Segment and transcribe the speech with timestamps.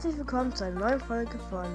[0.00, 1.66] Herzlich willkommen zu einer neuen Folge von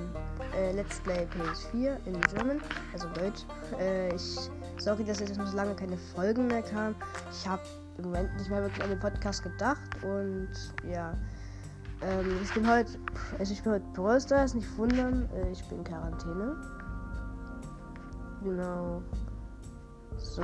[0.57, 2.59] äh, Let's Play PS4 in German,
[2.91, 3.43] also Deutsch.
[3.79, 6.96] Äh, ich, sorry, dass jetzt noch so lange keine Folgen mehr kamen.
[7.31, 7.61] Ich habe
[7.99, 10.50] im Moment nicht mehr wirklich an den Podcast gedacht und
[10.91, 11.14] ja.
[12.01, 12.97] Ähm, ich bin heute,
[13.38, 16.55] also ich bin heute Brawl Stars, nicht wundern, äh, ich bin in Quarantäne.
[18.43, 19.04] Genau.
[20.18, 20.42] So.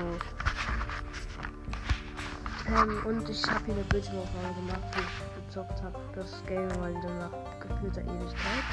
[2.72, 6.00] Ähm, und ich habe hier eine Bildschirmaufnahme gemacht, wie ich gezockt habe.
[6.16, 8.64] Das Game mal wieder nach gefühlter Ewigkeit.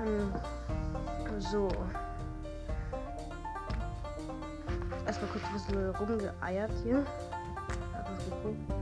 [0.00, 0.32] Ähm,
[1.38, 1.68] so.
[5.06, 7.06] Erstmal kurz ein bisschen rumgeeiert hier.
[7.94, 8.72] Hab was geguckt.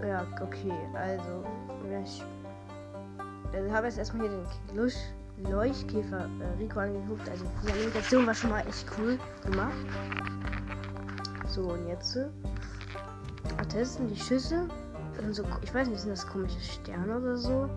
[0.00, 1.44] Ja, okay, also.
[2.04, 2.22] Ich,
[3.52, 4.94] ich habe jetzt erstmal hier den Lusch.
[5.44, 7.28] Leuchtkäfer äh, Rico angeguckt.
[7.28, 9.74] Also die Animation war schon mal echt cool gemacht.
[11.48, 12.28] So, und jetzt äh,
[13.68, 14.68] testen die Schüsse.
[15.30, 17.68] So, ich weiß nicht, sind das komische Sterne oder so?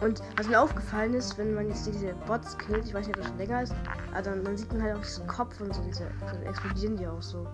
[0.00, 3.22] Und was mir aufgefallen ist, wenn man jetzt diese Bots killt, ich weiß nicht, ob
[3.22, 3.74] das schon länger ist,
[4.10, 7.06] aber dann, dann sieht man halt auch diesen Kopf und so, diese also explodieren die
[7.06, 7.46] auch so.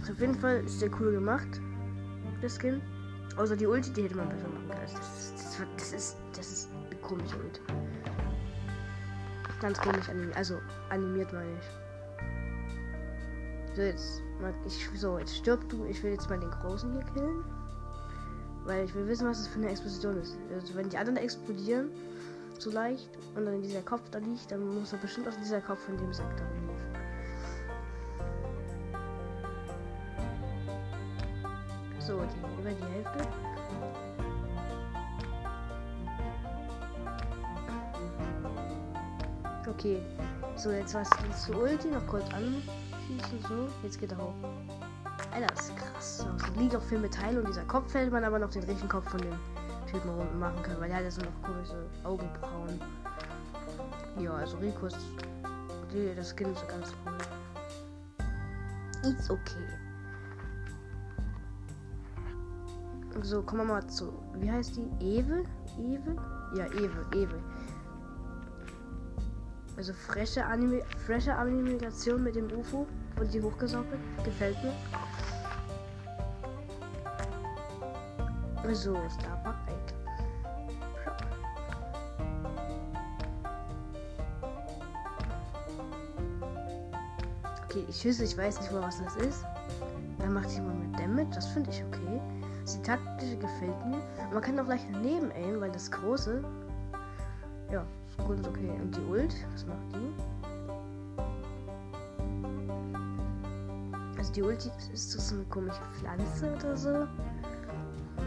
[0.00, 1.60] Also auf jeden Fall ist der cool gemacht,
[2.42, 2.80] der Skin.
[3.36, 4.80] Außer die Ulti, die hätte man besser machen können.
[4.82, 6.68] Das, das, das, ist, das ist
[7.02, 7.60] komisch und
[9.60, 10.36] ganz komisch animiert.
[10.36, 11.80] Also animiert meine ich.
[13.76, 14.22] So, jetzt,
[14.66, 15.84] ich, so, jetzt stirb du.
[15.84, 17.44] Ich will jetzt mal den Großen hier killen.
[18.64, 20.36] Weil ich will wissen, was das für eine Explosion ist.
[20.52, 21.90] Also, wenn die anderen explodieren,
[22.58, 25.80] so leicht, und dann dieser Kopf da liegt, dann muss er bestimmt auf dieser Kopf
[25.84, 26.69] von dem Sektor liegen.
[32.10, 33.28] So, die, über die Hälfte.
[39.68, 40.02] Okay.
[40.56, 41.08] So, jetzt was
[41.40, 43.40] zu Ulti noch kurz anschießen.
[43.48, 44.34] So, jetzt geht er hoch.
[45.32, 46.26] Alter, ist krass.
[46.36, 49.08] Es liegt auch viel Metall und dieser Kopf fällt man aber noch den richtigen Kopf
[49.08, 49.38] von dem
[49.88, 52.80] Typen unten machen kann, weil der hat ja so noch komische Augenbrauen.
[54.18, 54.98] Ja, also Rico ist.
[56.16, 57.16] Das Skin ist ganz cool.
[59.04, 59.89] It's okay.
[63.22, 64.12] So, kommen wir mal zu.
[64.34, 64.88] Wie heißt die?
[65.04, 65.44] Ewe?
[65.78, 66.16] Ewe?
[66.56, 67.38] Ja, Ewe, Ewe.
[69.76, 72.86] Also frische, Anime frische Animation mit dem UFO
[73.20, 74.00] und die hochgesaugelt.
[74.24, 74.72] Gefällt mir.
[78.74, 79.94] So, Starbuck weg.
[87.64, 89.44] Okay, die Schüsse, ich weiß nicht mal, was das ist.
[90.18, 92.20] Dann macht mal mit Damage, das finde ich okay.
[92.66, 94.00] Die taktische gefällt mir.
[94.32, 96.42] Man kann auch leicht daneben aimen, weil das große.
[97.72, 98.70] Ja, ist gut und okay.
[98.80, 100.12] Und die Ult, was macht die?
[104.18, 107.06] Also die Ult ist so eine komische Pflanze oder so.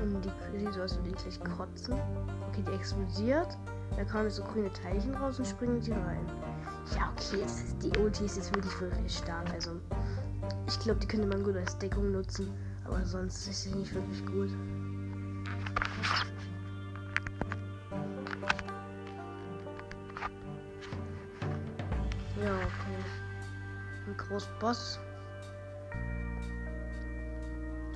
[0.01, 1.93] Und die sieht so aus, würde gleich kotzen.
[2.49, 3.57] Okay, die explodiert.
[3.95, 6.25] Da kommen so grüne Teilchen raus und springen die rein.
[6.95, 9.49] Ja, okay, ist, die Ulti ist jetzt wirklich, wirklich stark.
[9.53, 9.71] Also,
[10.67, 12.51] ich glaube, die könnte man gut als Deckung nutzen.
[12.85, 14.49] Aber sonst ist sie nicht wirklich gut.
[22.43, 22.99] Ja, okay.
[24.07, 24.99] Ein großer Boss.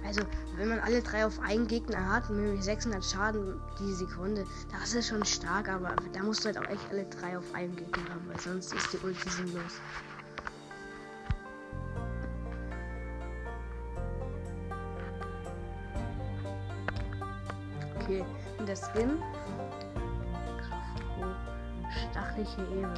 [0.05, 0.21] Also,
[0.55, 5.09] wenn man alle drei auf einen Gegner hat, mit 600 Schaden die Sekunde, das ist
[5.09, 8.25] schon stark, aber da musst du halt auch echt alle drei auf einen Gegner haben,
[8.29, 9.81] weil sonst ist die Ulti sinnlos.
[18.07, 18.23] Okay,
[18.57, 19.21] und der Skin.
[22.09, 22.93] Stachliche Ewe.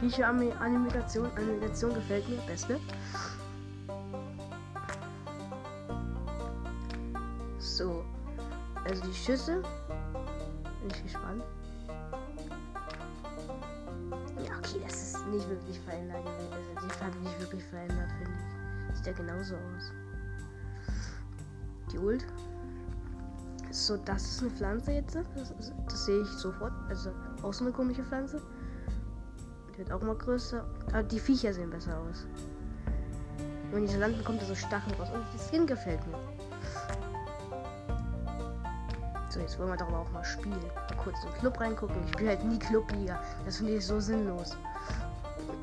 [0.00, 2.38] Viecher Animation, Animation gefällt mir.
[2.46, 2.80] Beste.
[7.58, 8.02] So.
[8.88, 9.60] Also die Schüsse.
[10.80, 11.44] Bin ich gespannt.
[14.42, 16.52] Ja, okay, das ist nicht wirklich verändert gewesen.
[16.54, 18.32] Also die Farbe nicht wirklich verändert, finde
[18.88, 18.96] ich.
[18.96, 19.92] Sieht ja genauso aus.
[21.92, 22.26] Die Ult.
[23.70, 25.14] So, das ist eine Pflanze jetzt.
[25.14, 25.54] Das,
[25.88, 26.72] das sehe ich sofort.
[26.88, 27.10] Also
[27.42, 28.42] auch so eine komische Pflanze.
[29.72, 30.64] Die wird auch mal größer.
[30.88, 32.26] Aber die Viecher sehen besser aus.
[33.70, 35.08] Wenn diese landen, kommt da so Stacheln raus.
[35.14, 36.18] Und das Skin gefällt mir.
[39.28, 40.58] So, jetzt wollen wir doch auch mal spielen.
[40.58, 41.96] Mal kurz den Club reingucken.
[42.04, 43.22] Ich spiele halt nie Clubliga.
[43.44, 44.56] Das finde ich so sinnlos.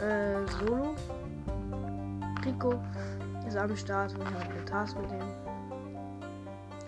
[0.00, 0.94] äh, Solo.
[2.46, 2.80] Rico
[3.58, 4.16] am Start.
[4.16, 5.20] Wir haben eine Task mit dem.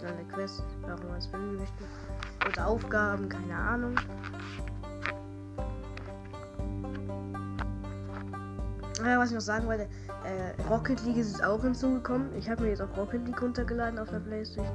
[0.03, 1.85] Eine Quest, warum es will möchte.
[2.49, 3.95] Oder Aufgaben, keine Ahnung.
[9.05, 9.89] Ja, was ich noch sagen wollte,
[10.25, 12.35] äh, Rocket League ist auch hinzugekommen.
[12.37, 14.73] Ich habe mir jetzt auch Rocket League runtergeladen auf der Playstation.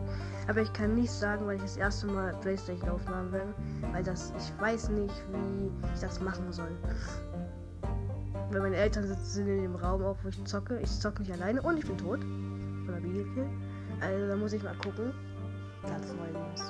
[0.47, 3.53] Aber ich kann nicht sagen, weil ich das erste Mal Playstation aufmachen werde.
[3.91, 6.71] Weil das, ich weiß nicht, wie ich das machen soll.
[8.51, 10.79] Weil meine Eltern sitzen in dem Raum auch, wo ich zocke.
[10.79, 12.19] Ich zocke nicht alleine und ich bin tot.
[12.87, 13.25] Oder wie
[14.01, 15.13] Also da muss ich mal gucken.
[16.13, 16.61] 9 minus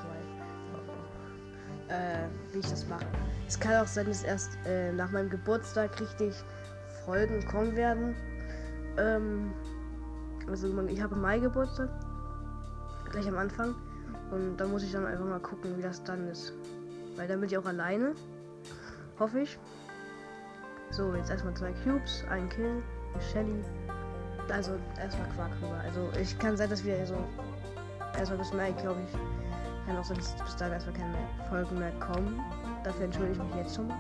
[1.88, 1.94] 2.
[1.94, 3.06] Äh, wie ich das mache.
[3.48, 6.34] Es kann auch sein, dass erst äh, nach meinem Geburtstag richtig
[7.06, 8.16] Folgen kommen werden.
[8.98, 9.54] Ähm,
[10.48, 11.90] also ich habe Mai Geburtstag.
[13.12, 13.76] Gleich am Anfang.
[14.32, 16.54] Und da muss ich dann einfach mal gucken, wie das dann ist.
[17.16, 18.14] Weil dann bin ich auch alleine.
[19.20, 19.60] Hoffe ich.
[20.96, 22.82] So, jetzt erstmal zwei Cubes, ein Kill,
[23.14, 23.66] eine Shelly.
[24.50, 25.78] Also erstmal Quark rüber.
[25.84, 27.18] Also ich kann sein, dass wir so
[28.18, 29.12] erstmal bis Mai, glaube ich.
[29.86, 31.18] Kann auch dass bis dahin erstmal keine
[31.50, 32.40] Folgen mehr kommen.
[32.86, 33.98] Dafür entschuldige ich mich jetzt schon mal.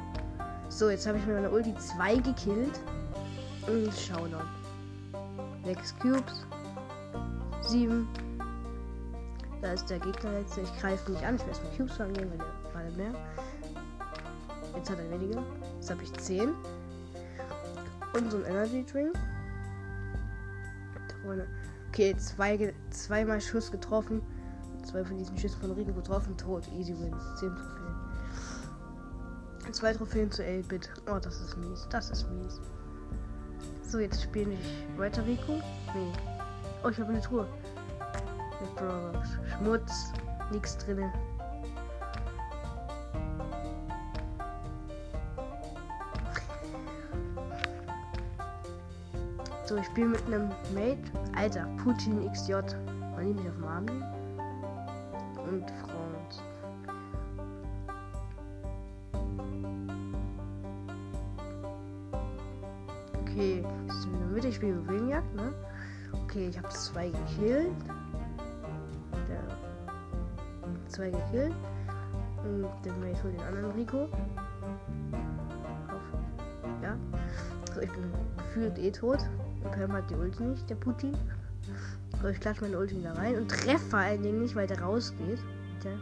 [0.69, 2.79] So, jetzt habe ich mir meine Ulti 2 gekillt.
[3.67, 4.45] Und noch.
[5.65, 6.47] 6 Cubes.
[7.63, 8.07] 7.
[9.61, 10.57] Da ist der Gegner jetzt.
[10.57, 11.35] Ich greife nicht an.
[11.35, 13.19] Ich will erstmal Cubes angehen, weil der war mehr.
[14.77, 15.43] Jetzt hat er weniger.
[15.75, 16.53] Jetzt habe ich 10.
[18.15, 19.17] Und so ein Energy Drink.
[21.89, 24.21] Okay, zwei, zweimal Schuss getroffen.
[24.83, 26.37] Zwei von diesen Schüssen von Rico getroffen.
[26.37, 26.67] Tot.
[26.73, 27.13] Easy win.
[27.39, 27.95] 10 Trophäen.
[29.71, 30.89] Zwei Trophäen zu 8-Bit.
[31.11, 31.87] Oh, das ist mies.
[31.89, 32.61] Das ist mies.
[33.81, 35.53] So, jetzt spiele ich weiter Rico.
[35.93, 36.11] Nee.
[36.83, 37.47] Oh, ich habe eine Truhe.
[39.57, 40.11] Schmutz.
[40.51, 41.11] Nichts drinne.
[49.65, 50.99] So, ich spiele mit einem Mate.
[51.35, 52.53] Alter, Putin XJ.
[52.53, 54.03] Wollen die mich auf nehmen?
[55.47, 56.43] Und Franz.
[63.23, 64.47] Okay, ist in der Mitte.
[64.49, 65.51] Ich spiele Juwelenjagd, ne?
[66.25, 67.71] Okay, ich habe zwei gekillt.
[69.27, 69.41] Der
[70.89, 71.55] zwei gekillt.
[72.43, 74.07] Und der Mate holt den anderen Rico.
[76.83, 76.95] Ja.
[77.73, 79.27] So, ich bin gefühlt eh tot.
[79.71, 81.17] Pam hat die Ulti nicht, der Putin.
[82.21, 84.81] So, ich klatsche meine Ulti wieder rein und treffe vor allen Dingen nicht, weil der
[84.81, 85.39] rausgeht.
[85.83, 85.97] Der,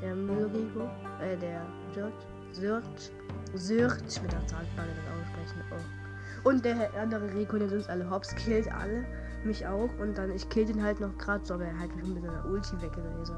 [0.00, 0.88] der Müllrigo,
[1.20, 1.62] äh, der
[1.94, 2.12] Search,
[2.52, 3.12] Search,
[3.54, 5.62] Search mit der Zahnfrage das aussprechen.
[5.70, 6.48] Oh.
[6.48, 9.04] Und der andere Rico, der uns alle hops, killt alle,
[9.44, 9.90] mich auch.
[9.98, 12.44] Und dann, ich kill den halt noch gerade so, aber er halt mich mit seiner
[12.46, 13.36] Ulti weggelesen.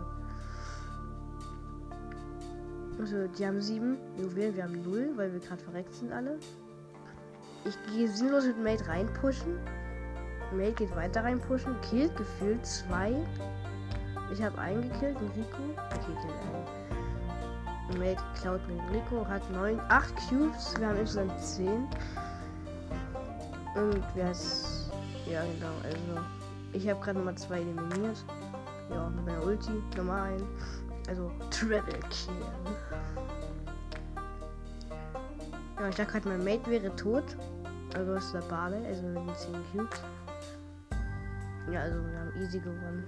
[2.98, 6.38] Also, die haben sieben Juwelen, wir haben null, weil wir gerade verreckt sind alle.
[7.64, 9.58] Ich gehe sinnlos mit Mate reinpushen.
[10.52, 11.80] Mate geht weiter reinpushen.
[11.82, 13.14] Killt gefühlt zwei.
[14.32, 15.62] Ich habe einen gekillt, den Rico.
[15.76, 16.34] Okay, killt
[17.88, 17.98] einen.
[17.98, 20.74] Mate klaut den Rico, hat neun, acht Cubes.
[20.78, 21.86] Wir haben insgesamt zehn.
[23.74, 24.90] Und wer ist.
[25.30, 25.72] Ja, genau.
[25.84, 26.26] Also,
[26.72, 28.24] ich habe gerade Nummer zwei eliminiert.
[28.90, 29.70] Ja, mit meiner Ulti.
[29.96, 30.42] Nummer 1.
[31.08, 32.34] Also, Travel Kill.
[35.78, 37.36] Ja, ich dachte gerade, mein Mate wäre tot.
[37.94, 40.02] Also ist der Bale, also mit den 10 Cubes.
[41.70, 43.04] Ja, also wir haben easy gewonnen.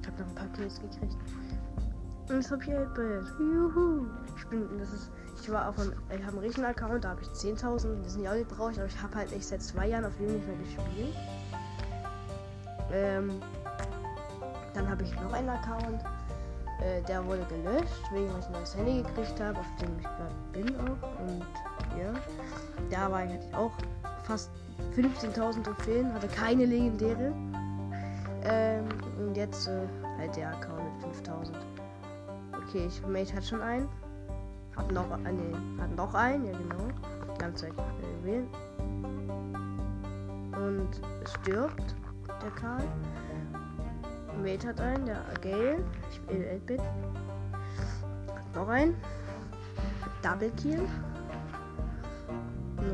[0.00, 1.16] Ich habe noch ein paar Kills gekriegt.
[2.28, 3.28] Und jetzt hab ich 8-Bit.
[3.40, 4.06] Juhu.
[4.36, 5.10] Ich bin, das ist,
[5.42, 8.22] ich war auf einem, ich habe einen richtigen Account, da habe ich 10.000, das sind
[8.22, 10.56] ja auch nicht brauche aber ich habe halt echt seit zwei Jahren auf jeden mehr
[10.56, 11.16] gespielt.
[12.92, 13.40] Ähm,
[14.74, 16.02] dann habe ich noch einen Account.
[16.80, 20.04] Äh, der wurde gelöscht, wegen weil ich ein neues Handy gekriegt habe, auf dem ich
[20.04, 21.20] gerade bin auch.
[21.20, 21.44] Und
[21.98, 22.12] ja,
[22.90, 23.72] da war ich hatte auch
[24.24, 24.50] fast
[24.96, 27.32] 15.000 Trophäen, hatte keine legendäre.
[28.44, 29.86] Ähm, und jetzt äh,
[30.18, 31.52] halt der Account mit 5.000.
[32.56, 33.88] Okay, ich Mate hat schon einen.
[34.76, 36.88] Hat noch, äh, nee, hat noch einen, ja genau.
[37.38, 38.48] Ganz Zeit äh, wählen.
[40.52, 41.94] Und stirbt
[42.42, 42.84] der Karl.
[44.42, 45.84] Mate hat einen, der Gale.
[46.08, 46.80] Ich spiele 8-Bit.
[48.54, 48.94] Noch ein.
[50.22, 50.86] Double Kill.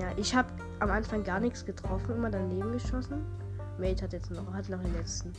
[0.01, 0.49] Ja, ich habe
[0.81, 3.25] am Anfang gar nichts getroffen, immer daneben geschossen.
[3.79, 5.33] Mate hat jetzt noch, hat noch den letzten.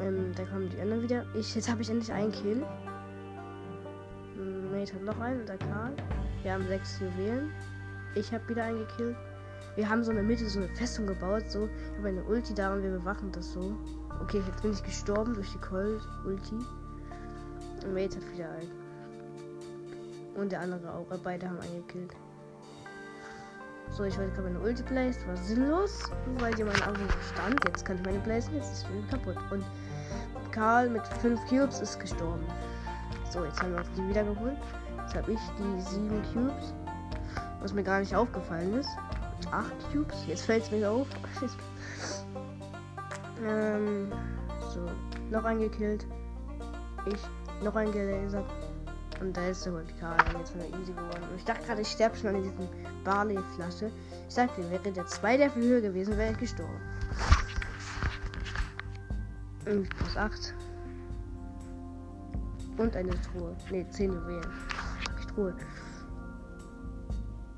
[0.00, 1.24] Ähm, da kommen die anderen wieder.
[1.34, 2.64] Ich, jetzt habe ich endlich einen Kill.
[4.72, 5.92] Mate hat noch einen und der Karl.
[6.42, 7.50] Wir haben sechs Juwelen.
[8.14, 9.16] Ich habe wieder einen gekillt.
[9.74, 11.50] Wir haben so in der Mitte so eine Festung gebaut.
[11.50, 13.76] So, ich habe eine Ulti da und wir bewachen das so.
[14.20, 16.58] Okay, jetzt bin ich gestorben durch die Colt-Ulti.
[17.84, 18.81] Und Mate hat wieder einen.
[20.34, 21.06] Und der andere auch.
[21.22, 22.14] Beide haben einen gekillt.
[23.90, 25.26] So, ich wollte gerade meine Ulti placed.
[25.28, 27.62] War sinnlos, weil die meine Augen stand.
[27.66, 28.54] Jetzt kann ich meine placen.
[28.54, 29.36] Jetzt ist sie kaputt.
[29.50, 29.62] Und
[30.50, 32.46] Karl mit 5 Cubes ist gestorben.
[33.30, 34.56] So, jetzt haben wir die wieder geholt.
[34.98, 36.72] Jetzt habe ich die 7 Cubes.
[37.60, 38.90] Was mir gar nicht aufgefallen ist.
[39.50, 40.26] 8 Cubes.
[40.26, 41.06] Jetzt fällt es mir auf.
[43.44, 44.10] ähm,
[44.72, 44.86] so.
[45.30, 46.06] Noch eingekillt.
[47.06, 47.20] Ich.
[47.62, 48.46] Noch eingelasert.
[49.22, 51.22] Und da ist der Vulkan jetzt wieder easy geworden.
[51.30, 52.68] Und ich dachte gerade, ich sterbe schon an diesen
[53.04, 53.92] Barley-Flasche.
[54.26, 56.80] Ich sagte, wäre der zwei Level höher gewesen, wäre ich gestorben.
[59.64, 60.54] Und plus 8.
[62.78, 63.56] Und eine Truhe.
[63.70, 64.52] Ne, 10 Juwelen.
[65.20, 65.54] Ich Truhe.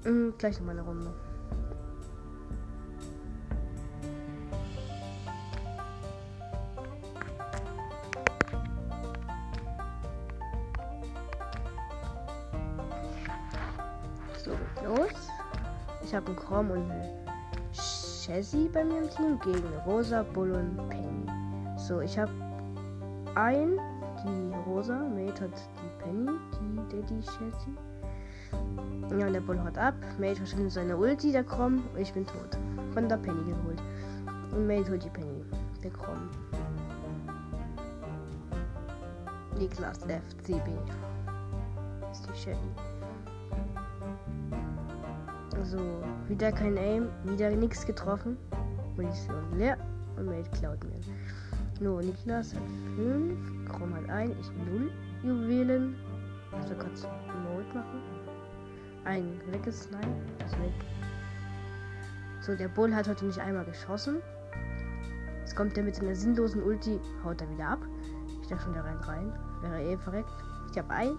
[0.04, 1.14] Mhm, gleich noch mal eine Runde.
[14.44, 14.50] So,
[14.84, 15.08] los.
[16.02, 17.24] Ich habe einen Chrom und eine
[17.72, 21.26] Chassis bei mir im Team gegen Rosa, Bull und Penny.
[21.78, 22.30] So, ich habe
[23.36, 23.78] ein,
[24.22, 27.74] die Rosa, Mate hat die Penny, die Daddy Chassis.
[29.18, 29.94] Ja, und der Bull haut ab.
[30.18, 32.58] Mate verschwindet seine Ulti, der Chrom, und ich bin tot.
[32.92, 33.82] Von der Penny geholt.
[34.52, 35.42] Und Mate holt die Penny,
[35.82, 36.28] der Chrom.
[39.58, 40.68] Niklas FCB.
[42.12, 42.93] Ist die Shelly.
[45.64, 45.78] So,
[46.28, 48.36] wieder kein Aim, wieder nichts getroffen.
[48.96, 49.78] Munition leer
[50.16, 51.00] und Mate klaut mir.
[51.80, 52.62] No, Niklas hat
[52.96, 54.90] 5, Chrom hat 1, ich 0
[55.22, 55.96] Juwelen.
[56.52, 58.02] Also du Mode machen.
[59.04, 60.06] Ein weggesniped,
[60.44, 60.72] ist weg.
[62.42, 64.16] So, der Bull hat heute nicht einmal geschossen.
[65.40, 67.80] Jetzt kommt er mit seiner sinnlosen Ulti, haut er wieder ab.
[68.42, 69.32] Ich dachte schon, der rennt rein.
[69.62, 70.30] Wäre eh verreckt.
[70.70, 71.16] Ich habe ein.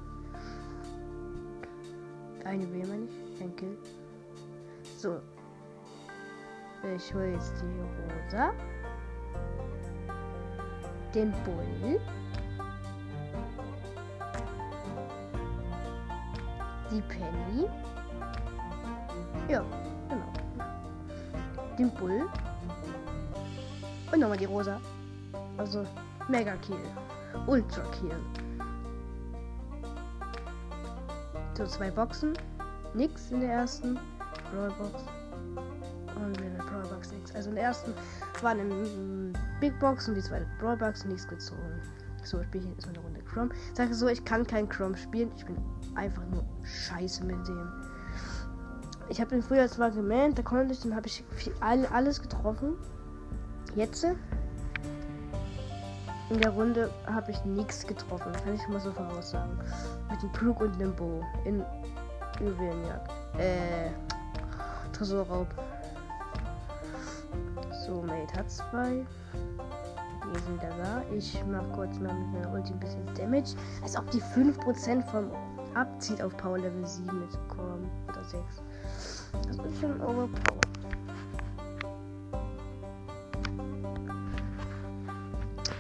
[2.44, 3.42] Eine Juwele, meine ich.
[3.42, 3.76] Ein Kill.
[5.06, 5.22] So.
[6.96, 8.52] Ich hole jetzt die Rosa.
[11.14, 12.02] Den Bull.
[16.90, 17.68] Die Penny.
[19.48, 19.64] Ja,
[20.10, 20.34] genau.
[21.78, 22.28] Den Bull.
[24.12, 24.82] Und nochmal die Rosa.
[25.58, 25.86] Also
[26.30, 26.80] Mega Kill.
[27.46, 28.20] Ultra Kill.
[31.56, 32.34] So, zwei Boxen.
[32.96, 34.00] Nix in der ersten.
[34.52, 35.04] Brawlbox.
[36.16, 37.36] Und in der Brawlbox nichts.
[37.36, 37.94] Also in der ersten
[38.42, 41.82] waren im Big Box und die zweite Brawlbox nichts gezogen.
[42.24, 43.50] So, ich spiele jetzt mal eine Runde Chrome.
[43.74, 45.32] Sage so, ich kann kein Chrome spielen.
[45.38, 45.58] Ich bin
[45.96, 47.72] einfach nur scheiße mit dem.
[49.10, 52.74] Ich habe den früher zwar gemäht, da konnte ich, dann habe ich viel, alles getroffen.
[53.76, 54.04] Jetzt
[56.32, 59.60] in der Runde habe ich nichts getroffen, kann ich mal so voraussagen.
[60.10, 61.64] Mit dem Plug und dem Bo in
[62.40, 63.12] Juwelenjagd.
[63.38, 63.92] Äh,
[64.96, 65.48] Tresorraub.
[67.86, 69.06] So, Mate hat zwei.
[70.32, 71.04] Wir sind wieder da.
[71.14, 73.56] Ich mache kurz mal mit meiner Ulti ein bisschen Damage.
[73.84, 75.32] Als ob die 5% vom
[75.74, 77.92] abzieht auf Power Level 7 mitkommen.
[78.08, 78.44] Oder 6.
[79.48, 80.66] Das ist schon overpowered.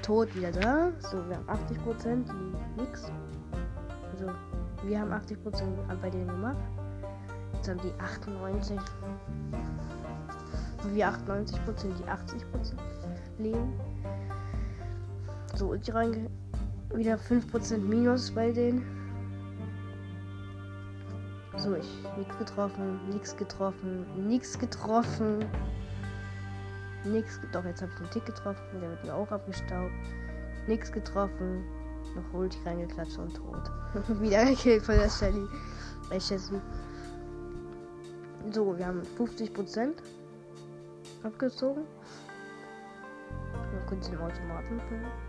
[0.01, 0.91] Tod wieder da.
[0.99, 3.09] So, wir haben 80%, die nix.
[4.11, 4.29] Also,
[4.83, 5.37] wir haben 80%
[6.01, 6.57] bei denen gemacht.
[7.67, 8.79] Haben die 98.
[10.83, 11.57] Und wir 98%,
[11.97, 12.75] die 80%
[13.39, 13.73] leben.
[15.55, 16.29] So, und rein
[16.93, 18.83] wieder 5% Minus bei denen.
[21.57, 25.45] So, ich nichts getroffen, nichts getroffen, nichts getroffen.
[27.05, 29.91] Nix, doch jetzt habe ich den Tick getroffen, der wird mir auch abgestaubt.
[30.67, 31.63] Nix getroffen,
[32.15, 33.71] noch Ulti reingeklatscht und tot.
[34.21, 35.47] Wieder gekillt von der Shelly.
[36.09, 36.59] Bei Chessie.
[38.51, 39.93] So, wir haben 50%
[41.23, 41.83] abgezogen.
[43.71, 44.79] Wir kurz den Automaten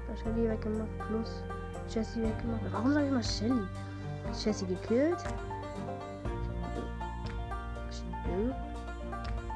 [0.07, 1.43] bei Shelly weggemacht, plus
[1.89, 2.61] Jessie weggemacht.
[2.73, 3.67] Warum sage ich mal Shelly?
[4.45, 5.19] Jessie gekillt.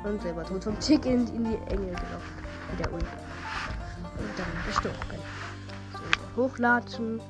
[0.05, 2.35] Und selber tot vom Tick in, in die Enge gelaufen.
[2.73, 3.03] Wieder Ult.
[3.03, 4.97] Und dann gestorben.
[5.93, 7.21] So, hochlatschen.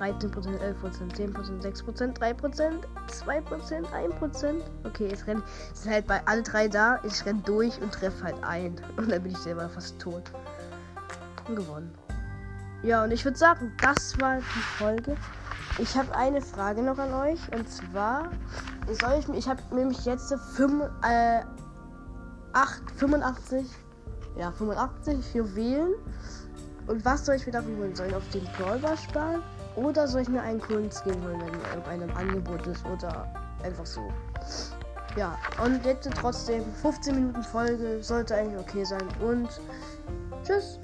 [0.00, 4.62] 13%, 11%, 10%, 6%, 3%, 2%, 1%.
[4.84, 5.44] Okay, es rennt.
[5.72, 7.00] Es sind halt bei alle drei da.
[7.04, 8.80] Ich renn durch und treffe halt ein.
[8.96, 10.22] Und dann bin ich selber fast tot.
[11.48, 11.92] Und gewonnen.
[12.82, 14.42] Ja, und ich würde sagen, das war die
[14.78, 15.16] Folge.
[15.76, 17.40] Ich habe eine Frage noch an euch.
[17.52, 18.30] Und zwar
[19.00, 21.42] soll ich Ich habe nämlich jetzt 5, äh,
[22.54, 23.66] 8, 85.
[24.38, 25.92] Ja, 85 Juwelen.
[26.86, 27.94] Und was soll ich mir dafür holen?
[27.94, 29.42] Soll ich auf den Brawler sparen?
[29.76, 31.40] Oder soll ich mir einen coolen Skin holen,
[31.72, 32.84] wenn einem Angebot ist?
[32.86, 33.26] Oder
[33.62, 34.02] einfach so.
[35.16, 39.08] Ja, und jetzt trotzdem 15 Minuten Folge sollte eigentlich okay sein.
[39.20, 39.48] Und
[40.44, 40.78] tschüss.